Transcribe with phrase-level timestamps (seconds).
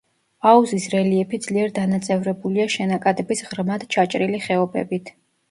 [0.51, 5.15] აუზის რელიეფი ძლიერ დანაწევრებულია შენაკადების ღრმად ჩაჭრილი ხეობებით.